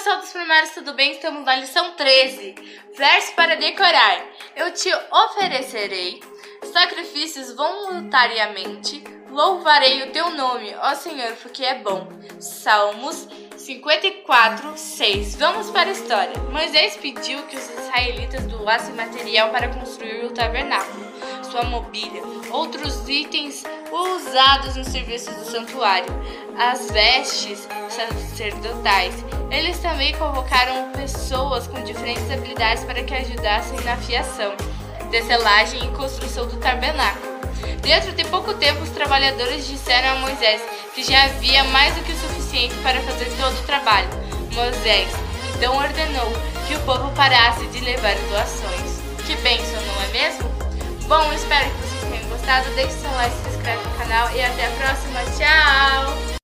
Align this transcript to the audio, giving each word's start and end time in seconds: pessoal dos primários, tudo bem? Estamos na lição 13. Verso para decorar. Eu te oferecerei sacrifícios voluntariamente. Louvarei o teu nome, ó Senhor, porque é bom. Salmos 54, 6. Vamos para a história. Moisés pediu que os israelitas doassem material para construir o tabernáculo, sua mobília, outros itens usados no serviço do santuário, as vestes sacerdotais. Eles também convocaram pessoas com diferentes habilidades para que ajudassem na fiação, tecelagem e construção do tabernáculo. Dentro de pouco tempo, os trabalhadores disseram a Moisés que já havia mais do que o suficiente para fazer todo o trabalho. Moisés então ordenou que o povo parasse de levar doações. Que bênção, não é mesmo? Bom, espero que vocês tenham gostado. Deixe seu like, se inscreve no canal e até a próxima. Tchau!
pessoal 0.00 0.20
dos 0.20 0.32
primários, 0.32 0.70
tudo 0.70 0.94
bem? 0.94 1.12
Estamos 1.12 1.44
na 1.44 1.56
lição 1.56 1.90
13. 1.90 2.54
Verso 2.96 3.34
para 3.34 3.54
decorar. 3.56 4.24
Eu 4.56 4.72
te 4.72 4.90
oferecerei 5.12 6.22
sacrifícios 6.72 7.54
voluntariamente. 7.54 9.04
Louvarei 9.28 10.02
o 10.04 10.10
teu 10.10 10.30
nome, 10.30 10.74
ó 10.80 10.94
Senhor, 10.94 11.32
porque 11.42 11.62
é 11.62 11.74
bom. 11.80 12.08
Salmos 12.40 13.28
54, 13.58 14.72
6. 14.74 15.36
Vamos 15.36 15.70
para 15.70 15.90
a 15.90 15.92
história. 15.92 16.32
Moisés 16.50 16.96
pediu 16.96 17.42
que 17.42 17.56
os 17.58 17.68
israelitas 17.68 18.46
doassem 18.46 18.94
material 18.94 19.50
para 19.50 19.68
construir 19.68 20.24
o 20.24 20.32
tabernáculo, 20.32 21.12
sua 21.50 21.64
mobília, 21.64 22.22
outros 22.50 23.08
itens 23.08 23.64
usados 23.90 24.76
no 24.76 24.84
serviço 24.84 25.32
do 25.32 25.44
santuário, 25.44 26.06
as 26.56 26.90
vestes 26.90 27.66
sacerdotais. 27.88 29.14
Eles 29.50 29.78
também 29.78 30.14
convocaram 30.16 30.92
pessoas 30.92 31.66
com 31.66 31.82
diferentes 31.82 32.30
habilidades 32.30 32.84
para 32.84 33.02
que 33.02 33.12
ajudassem 33.12 33.80
na 33.80 33.96
fiação, 33.96 34.54
tecelagem 35.10 35.82
e 35.84 35.96
construção 35.96 36.46
do 36.46 36.56
tabernáculo. 36.58 37.40
Dentro 37.82 38.12
de 38.12 38.24
pouco 38.26 38.54
tempo, 38.54 38.82
os 38.82 38.90
trabalhadores 38.90 39.66
disseram 39.66 40.10
a 40.10 40.20
Moisés 40.20 40.62
que 40.94 41.02
já 41.02 41.24
havia 41.24 41.64
mais 41.64 41.94
do 41.96 42.04
que 42.04 42.12
o 42.12 42.18
suficiente 42.18 42.74
para 42.82 43.00
fazer 43.00 43.26
todo 43.36 43.58
o 43.58 43.66
trabalho. 43.66 44.08
Moisés 44.52 45.08
então 45.56 45.76
ordenou 45.76 46.32
que 46.66 46.74
o 46.74 46.80
povo 46.80 47.10
parasse 47.14 47.66
de 47.66 47.80
levar 47.80 48.14
doações. 48.30 49.00
Que 49.26 49.34
bênção, 49.36 49.80
não 49.82 50.02
é 50.02 50.08
mesmo? 50.08 50.49
Bom, 51.10 51.32
espero 51.32 51.68
que 51.68 51.88
vocês 51.88 52.04
tenham 52.08 52.28
gostado. 52.28 52.70
Deixe 52.76 52.92
seu 52.92 53.10
like, 53.10 53.34
se 53.34 53.48
inscreve 53.48 53.82
no 53.82 53.98
canal 53.98 54.30
e 54.30 54.40
até 54.44 54.66
a 54.66 54.70
próxima. 54.70 55.20
Tchau! 55.36 56.39